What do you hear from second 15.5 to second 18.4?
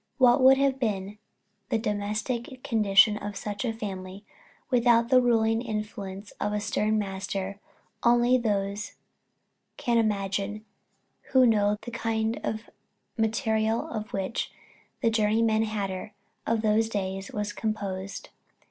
hatter of those days was composed.